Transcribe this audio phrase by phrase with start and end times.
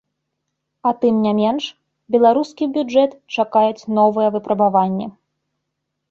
[0.91, 1.63] А тым не менш,
[2.15, 3.11] беларускі бюджэт
[3.43, 5.07] чакаюць новыя выпрабаванні.